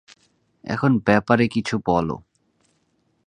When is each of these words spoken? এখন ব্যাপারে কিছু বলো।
এখন 0.63 0.91
ব্যাপারে 1.05 1.45
কিছু 1.47 1.75
বলো। 1.85 2.15